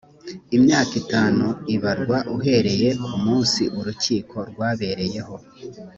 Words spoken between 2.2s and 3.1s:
uhereye